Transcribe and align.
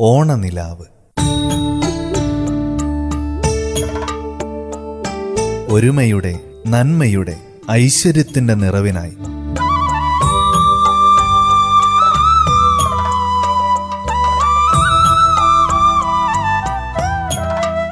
ഓണനിലാവ്. 0.00 0.84
ഒരുമയുടെ 5.68 6.40
നന്മയുടെ 6.66 7.36
ഐശ്വര്യത്തിന്റെ 7.70 8.54
നിറവിനായി. 8.54 9.16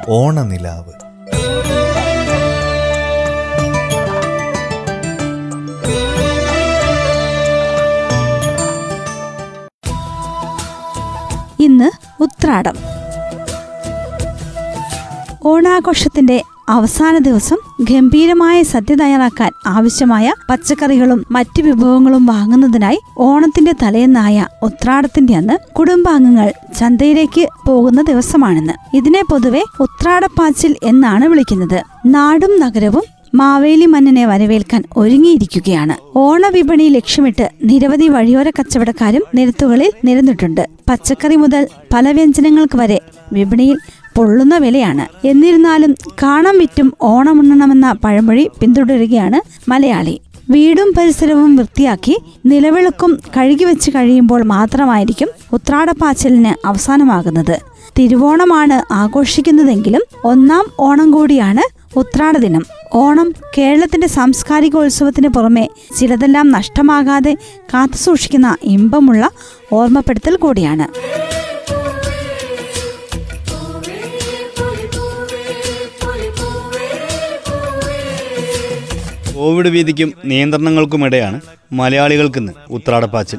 ഓണനിലാവ്. 0.08 0.92
ഇന്ന് 11.66 12.22
ഉത്രാടം. 12.22 12.76
ഓണാഘോഷത്തിന്റെ 15.44 16.42
അവസാന 16.68 17.18
ദിവസം 17.18 17.58
ഗംഭീരമായ 17.80 18.62
സദ്യ 18.62 18.94
തയ്യാറാക്കാൻ 18.94 19.50
ആവശ്യമായ 19.66 20.32
പച്ചക്കറികളും 20.50 21.26
മറ്റു 21.30 21.62
വിഭവങ്ങളും 21.62 22.26
വാങ്ങുന്നതിനായി 22.26 22.98
ഓണത്തിന്റെ 23.18 23.74
തലേന്നായ 23.82 24.46
ഉത്രാടത്തിന്റെ 24.62 25.36
അന്ന് 25.36 25.74
കുടുംബാംഗങ്ങൾ 25.74 26.52
ചന്തയിലേക്ക് 26.78 27.48
പോകുന്ന 27.66 28.02
ദിവസമാണെന്ന്. 28.02 28.72
ഇതിനെ 28.94 29.22
പൊതുവെ 29.30 29.62
ഉത്രാടപ്പാച്ചിൽ 29.80 30.76
എന്നാണ് 30.82 31.24
വിളിക്കുന്നത്. 31.24 31.82
നാടും 32.06 32.60
നഗരവും 32.60 33.15
മാവേലി 33.34 33.86
മന്നനെ 33.86 34.26
വരവേൽക്കാൻ 34.26 34.82
ഒരുങ്ങിയിരിക്കുകയാണ്. 34.96 35.94
ഓണവിപണി 36.16 36.88
ലക്ഷ്യമിട്ട് 36.88 37.50
നിരവധി 37.64 38.08
വഴിയോര 38.08 38.50
കച്ചവടക്കാരും 38.50 39.22
നിരത്തുകളിൽ 39.34 39.92
നിരന്നിട്ടുണ്ട്. 40.04 40.68
പച്ചക്കറി 40.90 41.36
മുതൽ 41.36 41.68
പല 41.94 42.12
വ്യഞ്ജനങ്ങൾക്ക് 42.12 42.78
വരെ 42.78 43.00
വിപണിയിൽ 43.32 43.78
പൊള്ളുന്ന 44.16 44.58
വിലയാണ്. 44.58 45.28
എന്നിരുന്നാലും 45.28 45.94
കാണം 46.22 46.58
വിറ്റും 46.58 46.92
ഓണമുണ്ണണമെന്ന 47.02 47.92
പഴമൊഴി 48.04 48.50
പിന്തുടരുകയാണ് 48.60 49.40
മലയാളി. 49.70 50.20
വീടും 50.50 50.92
പരിസരവും 50.96 51.56
വൃത്തിയാക്കി 51.56 52.16
നിലവിളക്കും 52.46 53.18
കഴുകി 53.36 53.64
വെച്ച് 53.64 53.90
കഴിയുമ്പോൾ 53.90 54.42
മാത്രമായിരിക്കും 54.42 55.28
ഉത്രാടപ്പാച്ചലിന് 55.52 56.66
അവസാനമാകുന്നത്. 56.66 57.60
തിരുവോണമാണ് 57.98 58.82
ആഘോഷിക്കുന്നതെങ്കിലും 58.92 60.02
ഒന്നാം 60.24 60.64
ഓണം 60.78 61.10
കൂടിയാണ് 61.10 61.62
ഉത്രാട 61.96 62.36
ദിനം. 62.36 62.75
ഓണം 62.96 63.32
കേരളത്തിന്റെ 63.58 64.06
സാംസ്കാരികോത്സവത്തിന് 64.06 65.28
പുറമെ 65.28 65.68
ചിലതെല്ലാം 65.98 66.50
നഷ്ടമാകാതെ 66.50 67.36
കാത്തുസൂക്ഷിക്കുന്ന 67.74 68.56
ഇമ്പമുള്ള 68.62 69.30
ഓർമ്മപ്പെടുത്തൽ 69.72 70.36
കൂടിയാണ്. 70.36 70.86
കോവിഡ് 79.34 79.68
ഭീതിക്കും 79.68 80.12
നിയന്ത്രണങ്ങൾക്കുമിടെയാണ് 80.24 81.40
മലയാളികൾക്കിന്ന് 81.72 82.52
ഉത്രാടപ്പാച്ചിൽ. 82.70 83.38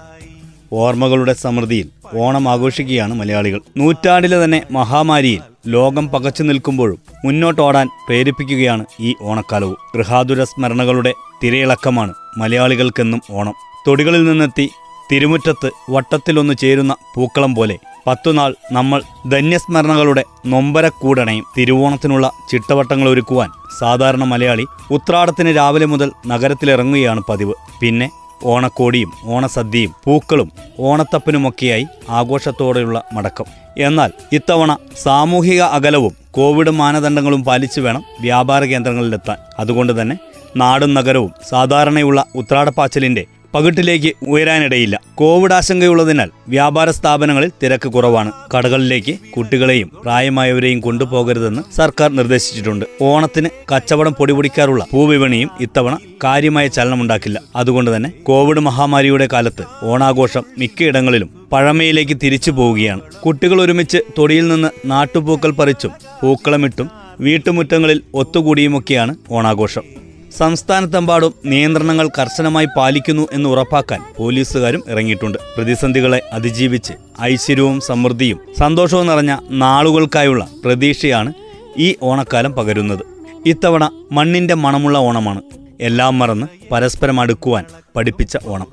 ഓർമ്മകളുടെ 0.73 1.33
സമൃദ്ധിയിൽ 1.33 1.89
ഓണം 2.17 2.49
ആഘോഷിക്കുകയാണ് 2.49 3.13
മലയാളികൾ. 3.13 3.61
നൂറ്റാണ്ടിലെ 3.77 4.43
തന്നെ 4.43 4.63
മഹാമാരിയിൽ 4.71 5.41
ലോകം 5.67 6.07
പകച്ചു 6.09 6.43
നിൽക്കുമ്പോഴും 6.43 6.99
മുന്നോട്ടോടാൻ 7.25 7.89
പ്രേരിപ്പിക്കുകയാണ് 8.07 8.85
ഈ 8.99 9.15
ഓണക്കാലവും. 9.21 9.77
ഗൃഹാതുര 9.95 10.43
സ്മരണകളുടെ 10.43 11.13
തിരയിളക്കമാണ് 11.43 12.13
മലയാളികൾക്കെന്നും 12.37 13.21
ഓണം. 13.31 13.53
തൊടികളിൽ 13.87 14.23
നിന്നെത്തി 14.23 14.69
തിരുമുറ്റത്ത് 15.11 15.71
വട്ടത്തിലൊന്നു 15.89 16.53
ചേരുന്ന 16.53 16.95
പൂക്കളം 17.15 17.55
പോലെ 17.55 17.77
പത്തുനാൾ 18.07 18.55
നമ്മൾ 18.71 19.01
ധന്യസ്മരണകളുടെ 19.29 20.23
നൊമ്പരക്കൂടണയും 20.45 21.45
തിരുവോണത്തിനുള്ള 21.57 22.31
ചിട്ടവട്ടങ്ങൾ 22.51 23.09
ഒരുക്കുവാൻ 23.09 23.49
സാധാരണ 23.79 24.23
മലയാളി 24.23 24.65
ഉത്രാടത്തിന് 24.91 25.57
രാവിലെ 25.57 25.85
മുതൽ 25.85 26.11
നഗരത്തിലിറങ്ങുകയാണ് 26.27 27.21
പതിവ്. 27.29 27.53
പിന്നെ 27.81 28.11
ഓണക്കോടിയും 28.43 29.11
ഓണസദ്യയും 29.25 29.95
പൂക്കളും 30.03 30.51
ഓണത്തപ്പനുമൊക്കെയായി 30.79 31.87
ആഘോഷത്തോടെയുള്ള 32.09 33.03
മടക്കം. 33.13 33.45
എന്നാൽ 33.77 34.11
ഇത്തവണ 34.33 34.77
സാമൂഹിക 34.97 35.61
അകലവും 35.61 36.15
കോവിഡ് 36.31 36.69
മാനദണ്ഡങ്ങളും 36.69 37.43
പാലിച്ചു 37.43 37.81
വേണം 37.81 38.03
വ്യാപാര 38.21 38.63
കേന്ദ്രങ്ങളിലെത്താൻ. 38.63 39.37
അതുകൊണ്ട് 39.59 40.01
തന്നെ 40.01 40.17
നാടും 40.55 40.93
നഗരവും 40.93 41.33
സാധാരണയുള്ള 41.49 42.25
ഉത്രാടപ്പാച്ചലിന്റെ 42.35 43.25
പകിട്ടിലേക്ക് 43.53 44.13
ഉയരാനിടയില്ല. 44.27 45.01
കോവിഡ് 45.15 45.53
ആശങ്കയുള്ളതിനാൽ 45.53 46.29
വ്യാപാര 46.47 46.91
സ്ഥാപനങ്ങളിൽ 46.91 47.51
തിരക്ക് 47.63 47.89
കുറവാണ്. 47.89 48.31
കടകളിലേക്ക് 48.55 49.15
കുട്ടികളെയും 49.37 49.91
പ്രായമായവരെയും 50.03 50.79
കൊണ്ടുപോകരുതെന്ന് 50.79 51.61
സർക്കാർ 51.75 52.11
നിർദ്ദേശിച്ചിട്ടുണ്ട്. 52.11 52.85
ഓണത്തിന് 53.01 53.49
കച്ചവടം 53.75 54.13
പൊടിപൊടിക്കാറുള്ള 54.13 54.85
പൂവിപണിയും 54.91 55.49
ഇത്തവണ 55.61 55.97
കാര്യമായ 56.23 56.67
ചലനമുണ്ടാക്കില്ല. 56.67 57.41
അതുകൊണ്ട് 57.55 57.95
തന്നെ 57.95 58.09
കോവിഡ് 58.23 58.59
മഹാമാരിയുടെ 58.59 59.27
കാലത്ത് 59.33 59.63
ഓണാഘോഷം 59.83 60.43
മിക്കയിടങ്ങളിലും 60.57 61.47
പഴമയിലേക്ക് 61.51 62.17
തിരിച്ചു 62.23 62.51
പോവുകയാണ്. 62.51 63.01
കുട്ടികൾ 63.01 63.61
ഒരുമിച്ച് 63.61 63.97
തൊടിയിൽ 64.17 64.47
നിന്ന് 64.47 64.69
നാട്ടുപൂക്കൾ 64.85 65.51
പറിച്ചും 65.51 65.91
പൂക്കളമിട്ടും 66.21 66.89
വീട്ടുമുറ്റങ്ങളിൽ 67.19 68.01
ഒത്തുകൂടിയുമൊക്കെയാണ് 68.13 69.15
ഓണാഘോഷം. 69.31 70.06
സംസ്ഥാനത്തെമ്പാടും 70.31 71.33
നിയന്ത്രണങ്ങൾ 71.45 72.09
കർശനമായി 72.19 72.67
പാലിക്കുന്നു 72.77 73.27
എന്ന് 73.31 73.49
ഉറപ്പാക്കാൻ 73.49 74.03
പോലീസുകാരും 74.17 74.83
ഇറങ്ങിയിട്ടുണ്ട്. 74.87 75.37
പ്രതിസന്ധികളെ 75.57 76.21
അതിജീവിച്ച് 76.33 76.93
ഐശ്വര്യവും 77.21 77.81
സമൃദ്ധിയും 77.81 78.39
സന്തോഷവും 78.59 79.07
നിറഞ്ഞ 79.07 79.37
നാളുകൾക്കായുള്ള 79.49 80.47
പ്രതീക്ഷയാണ് 80.65 81.33
ഈ 81.77 81.95
ഓണക്കാലം 82.01 82.53
പകരുന്നത്. 82.53 83.01
ഇത്തവണ 83.45 83.89
മണ്ണിന്റെ 84.11 84.53
മണമുള്ള 84.53 84.97
ഓണമാണ്. 84.97 85.41
എല്ലാം 85.81 86.19
മറന്ന് 86.19 86.47
പരസ്പരം 86.71 87.19
അടുക്കുവാൻ 87.19 87.65
പഠിപ്പിച്ച 87.95 88.37
ഓണം. 88.45 88.67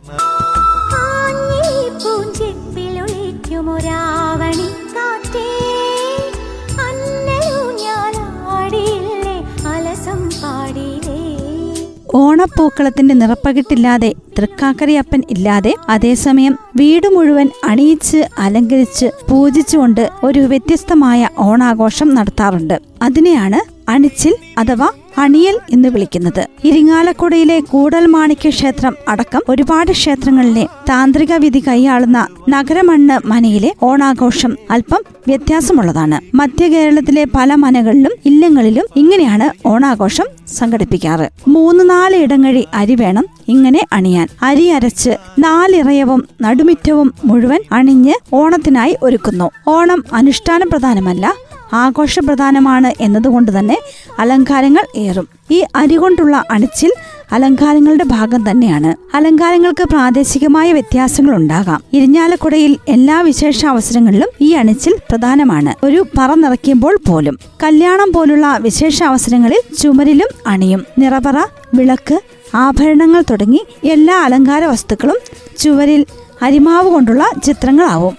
ഓണപ്പൂക്കളത്തിന്റെ 12.14 13.14
നിറപ്പകിട്ടില്ലാതെ 13.14 14.14
തൃക്കാക്കരയപ്പൻ 14.38 15.22
ഇല്ലാതെ 15.30 15.75
അതേസമയം 15.88 16.58
വീട് 16.76 17.08
മുഴുവൻ 17.08 17.48
അണിയിച്ച് 17.64 18.28
അലങ്കരിച്ച് 18.38 19.06
പൂജിച്ചുകൊണ്ട് 19.30 20.10
ഒരു 20.22 20.38
വ്യത്യസ്തമായ 20.41 21.28
ഓണാഘോഷം 21.38 22.14
നടത്താറുണ്ട്. 22.14 22.76
അതിനെയാണ് 23.02 23.60
അണിച്ചിൽ 23.88 24.34
അഥവാ 24.58 24.88
അണിയൽ 25.19 25.58
എന്ന് 25.72 25.88
വിളിക്കുന്നത്. 25.88 26.47
ഇരിങ്ങാലക്കുടയിലെ 26.64 27.60
കൂടൽ 27.60 28.06
മാണിക്യ 28.06 28.50
ക്ഷേത്രം 28.50 28.97
അടക്കം 29.08 29.41
ഒരുപാട് 29.48 29.92
ക്ഷേത്രങ്ങളിലെ 29.92 30.66
താന്ത്രിക 30.88 31.32
വിധി 31.34 31.64
കൈയാളുന്ന 31.69 32.26
നഗരമണ്ണ് 32.48 33.28
മനയിലെ 33.28 33.75
ഓണാഘോഷം 33.82 34.56
അല്പം 34.70 35.02
വ്യത്യാസമുള്ളതാണ്. 35.28 36.36
മധ്യ 36.36 36.69
കേരളത്തിലെ 36.69 37.25
പല 37.25 37.54
മനകളിലും 37.54 38.12
ഇല്ലങ്ങളിലും 38.26 38.84
ഇങ്ങനെയാണ് 38.97 39.69
ഓണാഘോഷം 39.69 40.25
സംഘടിപ്പിക്കാറ്. 40.54 41.31
മൂന്ന് 41.48 41.91
നാല് 41.91 42.16
ഇടങ്ങഴി 42.16 42.66
അരി 42.75 42.94
വേണം 42.94 43.25
ഇങ്ങനെ 43.48 43.81
അണിയാൻ. 43.92 44.28
അരി 44.42 44.69
അരച്ച് 44.69 45.10
നാലിറയവും 45.38 46.28
നടുമിറ്റവും 46.42 47.14
മുഴുവൻ 47.25 47.60
അണിഞ്ഞ് 47.72 48.14
ഓണത്തിനായി 48.32 48.96
ഒരുക്കുന്നു. 49.02 49.50
ഓണം 49.69 50.04
അനുഷ്ഠാന 50.12 50.64
പ്രധാനമല്ല 50.64 51.34
ആഘോഷപ്രധാനമാണ് 51.72 52.92
എന്നതുകൊണ്ട് 53.00 53.58
തന്നെ 53.58 53.78
അലങ്കാരങ്ങൾ 54.19 54.84
ഏറും. 54.97 55.28
ഈ 55.50 55.64
അരി 55.76 55.94
കൊണ്ടുള്ള 55.94 56.44
അണിച്ചിൽ 56.50 56.92
അലങ്കാരങ്ങളുടെ 57.32 58.04
ഭാഗം 58.04 58.50
തന്നെയാണ്. 58.50 59.16
അലങ്കാരങ്ങൾക്ക് 59.16 59.88
പ്രാദേശികമായ 59.88 60.72
വ്യത്യാസങ്ങൾ 60.72 61.34
ഉണ്ടാകാം 61.36 61.82
ഇരിഞ്ഞാലക്കുടയിൽ 61.92 62.76
എല്ലാ 62.88 63.20
വിശേഷ 63.20 63.66
അവസരങ്ങളിലും 63.66 64.28
ഈ 64.41 64.52
അണിച്ചിൽ 64.52 64.94
പ്രധാനമാണ്. 65.10 65.75
ഒരു 65.87 66.06
പറ 66.19 66.34
നിറയ്ക്കുമ്പോൾ 66.34 66.99
പോലും. 67.08 67.38
കല്യാണം 67.62 68.12
പോലുള്ള 68.12 68.58
വിശേഷ 68.60 69.02
അവസരങ്ങളിൽ 69.02 69.60
ചുമരിലും 69.78 70.28
അണിയും. 70.46 70.87
നിറപറ 70.99 71.38
വിളക്ക് 71.75 72.20
ആഭരണങ്ങൾ 72.55 73.25
തുടങ്ങി 73.31 73.64
എല്ലാ 73.84 74.22
അലങ്കാര 74.22 74.64
വസ്തുക്കളും 74.64 75.17
ചുവരിൽ 75.58 76.06
അരിമാവ് 76.43 76.90
കൊണ്ടുള്ള 76.90 77.31
ചിത്രങ്ങളാവും. 77.44 78.19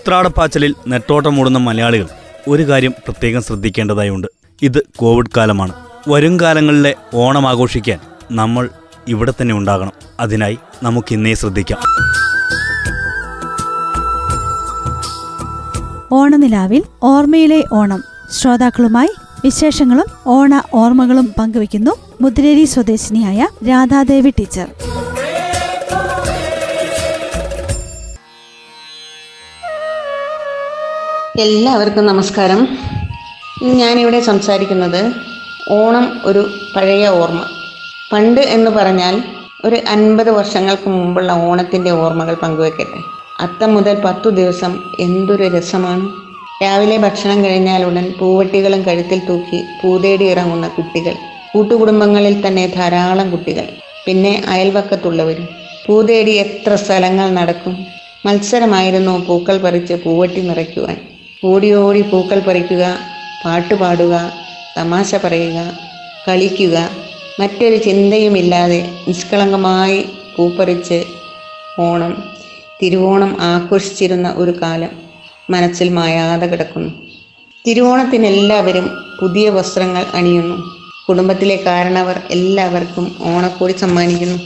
ഉത്രാടപ്പാച്ചലിൽ 0.00 0.74
നെട്ടോട്ടം 0.88 1.34
മൂടുന്ന 1.34 1.58
മലയാളികൾ 1.58 2.08
ഒരു 2.48 2.68
കാര്യം 2.68 2.90
പ്രത്യേകം 2.90 3.42
ശ്രദ്ധിക്കേണ്ടതായുണ്ട്. 3.42 4.28
ഇത് 4.62 4.86
കോവിഡ് 4.96 5.26
കാലമാണ്. 5.36 5.72
വരും 6.08 6.40
കാലങ്ങളിലെ 6.40 6.94
ഓണം 7.14 7.48
ആഘോഷിക്കാൻ 7.48 7.98
നമ്മൾ 8.30 8.68
ഇവിടെ 9.08 9.32
തന്നെ 9.40 9.54
ഉണ്ടാകണം. 9.54 9.92
അതിനായി 10.20 10.58
നമുക്ക് 10.82 11.12
ഇന്നേ 11.12 11.34
ശ്രദ്ധിക്കാം. 11.34 11.78
ഓണനിലാവിൽ 16.12 16.82
ഓർമ്മയിലെ 17.02 17.64
ഓണം. 17.72 18.02
ശ്രോതാക്കളുമായി 18.40 19.10
വിശേഷങ്ങളും 19.44 20.06
ഓണ 20.26 20.62
ഓർമ്മകളും 20.74 21.34
പങ്കുവയ്ക്കുന്നു 21.38 21.90
മുദ്രേരി 22.20 22.64
സ്വദേശിനിയായ 22.64 23.48
രാധാദേവി 23.68 24.30
ടീച്ചർ. 24.30 24.68
എല്ലാവർക്കും 31.34 32.06
നമസ്കാരം. 32.06 32.60
ഞാനിവിടെ 33.74 34.20
സംസാരിക്കുന്നത് 34.20 35.12
ഓണം 35.68 36.20
ഒരു 36.24 36.42
പഴയ 36.76 37.08
ഓർമ്മ. 37.08 37.40
പണ്ട് 38.12 38.40
എന്ന് 38.40 38.70
പറഞ്ഞാൽ 38.70 39.22
ഒരു 39.64 39.76
അൻപത് 39.88 40.30
വർഷങ്ങൾക്ക് 40.30 40.88
മുമ്പുള്ള 40.88 41.32
ഓണത്തിന്റെ 41.32 41.90
ഓർമ്മകൾ 41.90 42.34
പങ്കുവെക്കട്ടെ. 42.34 43.00
അത്തം 43.40 43.74
മുതൽ 43.74 43.94
പത്തു 44.04 44.28
ദിവസം 44.30 44.72
എന്തൊരു 45.00 45.42
രസമാണ്. 45.48 46.06
രാവിലെ 46.62 46.96
ഭക്ഷണം 46.96 47.44
കഴിഞ്ഞാൽ 47.44 47.84
ഉടൻ 47.84 48.14
പൂവട്ടികളും 48.18 48.82
കഴുത്തിൽ 48.82 49.18
തൂക്കി 49.28 49.80
പൂതേടി 49.82 50.24
ഇറങ്ങുന്ന 50.24 50.68
കുട്ടികൾ. 50.68 51.14
കൂട്ടുകുടുംബങ്ങളിൽ 51.54 52.46
തന്നെ 52.46 52.66
ധാരാളം 52.66 53.30
കുട്ടികൾ. 53.30 53.66
പിന്നെ 54.06 54.42
അയൽവക്കത്തുള്ളവരും. 54.48 55.48
പൂതേടി 55.86 56.30
എത്ര 56.36 56.74
സ്ഥലങ്ങൾ 56.74 57.30
നടക്കും. 57.30 57.86
മത്സരമായിരുന്നു 58.26 59.18
പൂക്കൾ 59.18 59.58
പറിച്ച് 59.58 59.94
പൂവട്ടി 59.94 60.40
നിറയ്ക്കുവാൻ. 60.40 61.09
ഓടി 61.44 61.72
ഓടി 61.72 62.02
പൂക്കൾ 62.02 62.38
പറിക്കുക 62.38 62.96
പാട്ട് 63.44 63.74
പാടുക 63.74 64.32
തമാശ 64.76 65.14
പറയുക 65.14 65.72
കളിക്കുക. 66.28 66.88
മറ്റൊരു 67.40 67.76
ചിന്തയുമില്ലാതെ 67.76 68.92
നിഷ്കളങ്കമായി 69.08 70.04
പൂപ്പറിച്ച് 70.36 71.04
ഓണം 71.78 72.24
തിരുവോണം 72.82 73.36
ആഘോഷിച്ചിരുന്ന 73.40 74.34
ഒരു 74.36 74.50
കാലം 74.62 74.88
മനസ്സിൽ 75.50 75.88
മായാതെ 75.88 76.46
കിടക്കുന്നു. 76.46 76.90
തിരുവോണത്തിന് 77.66 78.26
എല്ലാവരും 78.26 78.90
പുതിയ 79.20 79.50
വസ്ത്രങ്ങൾ 79.50 80.04
അണിയുന്നു. 80.14 80.56
കുടുംബത്തിലെ 81.08 81.56
കാരണവർ 81.66 82.20
എല്ലാവർക്കും 82.30 83.16
ഓണക്കോടി 83.20 83.72
സമ്മാനിക്കുന്നു. 83.72 84.38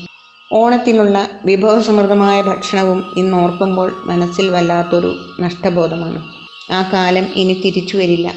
ഓണത്തിനുള്ള 0.52 1.28
വിഭവസമൃദ്ധമായ 1.44 2.42
ഭക്ഷണവും 2.42 3.14
ഇന്ന് 3.16 3.36
ഓർക്കുമ്പോൾ 3.36 4.02
മനസ്സിൽ 4.04 4.50
വല്ലാത്തൊരു 4.50 5.18
നഷ്ടബോധമാണ്. 5.40 6.33
ആ 6.70 6.90
കാലം 6.92 7.24
ഇനി 7.34 7.62
തിരിച്ചു 7.64 7.96
വരില്ല. 7.96 8.34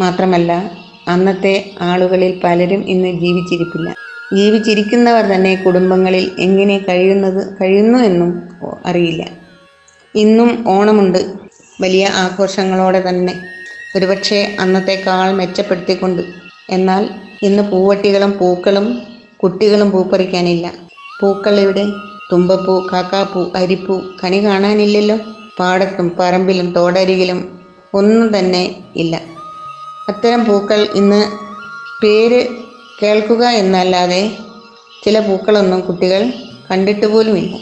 മാത്രമല്ല 0.00 0.72
അന്നത്തെ 1.08 1.72
ആളുകളിൽ 1.80 2.40
പലരും 2.44 2.88
ഇന്ന് 2.88 3.20
ജീവിച്ചിരിപ്പില്ല. 3.20 3.94
ജീവിച്ചിരിക്കുന്നവർ 4.34 5.24
തന്നെ 5.24 5.54
കുടുംബങ്ങളിൽ 5.54 6.30
എങ്ങനെ 6.38 6.78
കഴിയുന്നത് 6.78 7.56
കഴിയുന്നു 7.60 7.98
എന്നും 7.98 8.42
അറിയില്ല. 8.86 9.26
ഇന്നും 10.14 10.64
ഓണമുണ്ട്. 10.68 11.18
വലിയ 11.80 12.06
ആഘോഷങ്ങളോടെ 12.06 13.08
തന്നെ. 13.08 13.34
ഒരുപക്ഷെ 13.96 14.56
അന്നത്തേക്കാൾ 14.60 15.32
മെച്ചപ്പെടുത്തിക്കൊണ്ട്. 15.32 16.22
എന്നാൽ 16.70 17.08
ഇന്ന് 17.42 17.62
പൂവട്ടികളും 17.62 18.38
പൂക്കളും 18.38 19.02
കുട്ടികളും 19.36 19.90
പൂപ്പറിക്കാനില്ല. 19.90 20.72
പൂക്കൾ 21.20 21.60
ഇവിടെ 21.60 21.84
തുമ്പപ്പൂ 22.32 22.86
കാക്കാപ്പൂ 22.92 23.50
അരിപ്പൂ 23.54 24.00
കണി 24.24 24.44
കാണാനില്ലല്ലോ. 24.44 25.18
പാടത്തും 25.58 26.16
പറമ്പിലും 26.18 26.72
തോടരികിലും 26.72 27.55
ഒന്നും 27.96 28.38
തന്നെ 28.38 28.62
ഇല്ല. 28.96 29.20
അത്തരം 30.08 30.44
പൂക്കൾ 30.44 30.88
ഇന്ന് 30.94 31.22
പേര് 32.02 32.40
കേൾക്കുക 33.02 33.44
എന്നല്ലാതെ 33.60 34.22
ചില 35.04 35.18
പൂക്കളൊന്നും 35.20 35.80
കുട്ടികൾ 35.80 36.22
കണ്ടിട്ട് 36.70 37.06
പോലുമില്ല 37.06 37.56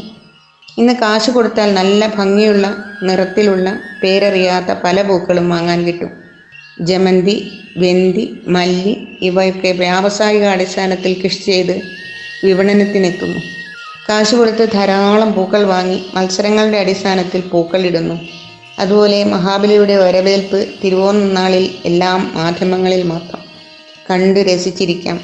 ഇന്ന് 0.79 0.93
കാശ് 0.93 1.31
കൊടുത്താൽ 1.31 1.75
നല്ല 1.75 2.07
ഭംഗിയുള്ള 2.07 2.67
നിറത്തിലുള്ള 3.03 3.79
പേരറിയാത്ത 4.03 4.73
പല 4.85 5.03
പൂക്കളും 5.03 5.51
വാങ്ങാൻ 5.51 5.81
കിട്ടും. 5.87 6.11
ജമന്തി 6.81 7.37
വെന്തി 7.77 8.25
മല്ലി 8.49 8.95
ഇവയൊക്കെ 9.23 9.73
വ്യാവസായിക 9.73 10.45
അടിസ്ഥാനത്തിൽ 10.45 11.13
കൃഷി 11.23 11.43
ചെയ്ത് 11.43 11.77
വിപണനത്തിനെത്തുന്നു. 12.45 13.41
കാശ് 14.09 14.35
കൊടുത്ത് 14.35 14.65
ധാരാളം 14.73 15.33
പൂക്കൾ 15.33 15.63
വാങ്ങി 15.65 15.99
മത്സരങ്ങളുടെ 16.15 16.79
അടിസ്ഥാനത്തിൽ 16.79 17.41
പൂക്കൾ 17.41 17.83
ഇടുന്നു. 17.87 18.17
അതുപോലെ 18.79 19.25
മഹാബലിയുടെ 19.25 19.97
വരവേൽപ്പ് 19.97 20.69
തിരുവോന്നാളിൽ 20.85 21.75
എല്ലാം 21.85 22.31
മാധ്യമങ്ങളിൽ 22.35 23.03
മാത്രം. 23.03 23.41
കണ്ട് 24.11 24.41
രസിച്ചിരിക്കാം. 24.41 25.21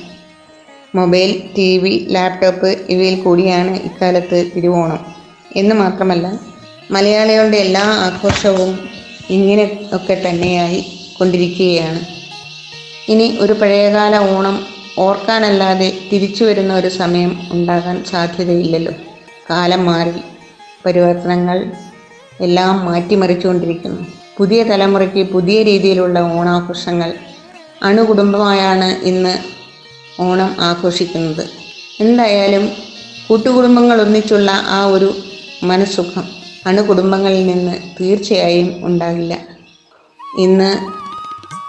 മൊബൈൽ 0.94 1.42
ടി 1.58 1.78
വി 1.78 2.06
ലാപ്ടോപ്പ് 2.10 2.66
ഇവയിൽ 2.66 3.20
കൂടിയാണ് 3.20 3.76
ഇക്കാലത്ത് 3.76 4.50
തിരുവോണം. 4.56 5.14
എന്ന് 5.56 5.74
മാത്രമല്ല 5.74 6.40
മലയാളികളുടെ 6.90 7.56
എല്ലാ 7.56 7.82
ആഘോഷവും 7.82 8.88
ഇങ്ങനെ 9.30 9.78
ഒക്കെ 9.92 10.22
തന്നെയായി 10.28 10.84
കൊണ്ടിരിക്കുകയാണ്. 11.20 12.00
ഇനി 13.08 13.38
ഒരു 13.40 13.52
പഴയകാല 13.52 14.16
ഓണം 14.16 14.66
ഓർക്കാനല്ലാതെ 14.98 15.98
തിരിച്ചു 16.12 16.44
വരുന്ന 16.44 16.74
ഒരു 16.74 16.88
സമയം 16.88 17.40
ഉണ്ടാകാൻ 17.52 18.04
സാധ്യതയില്ലല്ലോ. 18.04 18.92
കാലം 19.50 19.86
മാറി. 19.86 20.12
പരിവർത്തനങ്ങൾ 20.86 21.72
എല്ലാം 22.40 22.84
മാറ്റിമറിച്ചുകൊണ്ടിരിക്കുന്നു. 22.84 24.06
പുതിയ 24.36 24.62
തലമുറയ്ക്ക് 24.62 25.32
പുതിയ 25.32 25.62
രീതിയിലുള്ള 25.62 26.18
ഓണാഘോഷങ്ങൾ 26.18 27.14
അണുകുടുംബമായാണ് 27.82 28.84
ഇന്ന് 28.84 29.38
ഓണം 30.20 30.56
ആഘോഷിക്കുന്നത്. 30.60 31.48
എന്തായാലും 32.00 32.68
കൂട്ടുകുടുംബങ്ങൾ 33.28 34.00
ഒന്നിച്ചുള്ള 34.00 34.50
ആ 34.50 34.86
ഒരു 34.86 35.14
മനസ്സുഖം 35.62 36.28
അണുകുടുംബങ്ങളിൽ 36.66 37.46
നിന്ന് 37.46 37.76
തീർച്ചയായും 38.00 38.86
ഉണ്ടാകില്ല. 38.86 39.38
ഇന്ന് 40.38 40.76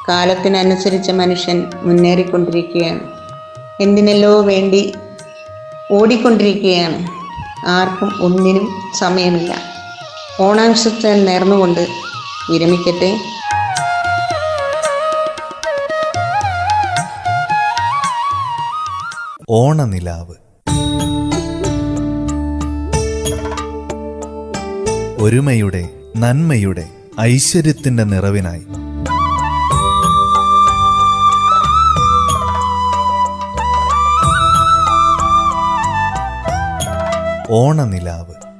കാലത്തിനനുസരിച്ച് 0.07 1.11
മനുഷ്യൻ 1.11 1.67
മുന്നേറിക്കൊണ്ടിരിക്കുകയാണ്. 1.75 3.01
എന്തിനെല്ലോ 3.81 4.41
വേണ്ടി 4.41 4.93
ഓടിക്കൊണ്ടിരിക്കുകയാണ്. 5.91 7.07
ആർക്കും 7.67 8.11
ഒന്നിനും 8.21 8.67
സമയമില്ല. 8.99 9.70
ഓണാംശത്തിൽ 10.41 11.25
നേർന്നുകൊണ്ട് 11.25 11.87
വിരമിക്കട്ടെ. 12.49 13.17
ഓണനിലാവ്. 19.49 20.35
ഒരുമയുടെ 25.21 25.89
നന്മയുടെ 26.17 26.89
ഐശ്വര്യത്തിന്റെ 27.21 28.03
നിറവിനായി. 28.03 28.65
ഓണനിലാവ്. 37.51 38.50